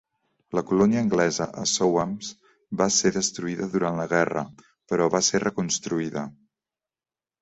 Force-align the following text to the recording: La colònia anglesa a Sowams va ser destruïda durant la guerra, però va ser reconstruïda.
La 0.59 0.61
colònia 0.69 1.01
anglesa 1.03 1.45
a 1.63 1.65
Sowams 1.71 2.31
va 2.81 2.87
ser 2.97 3.11
destruïda 3.19 3.67
durant 3.75 4.01
la 4.03 4.07
guerra, 4.15 4.45
però 4.93 5.11
va 5.17 5.23
ser 5.29 5.43
reconstruïda. 5.49 6.25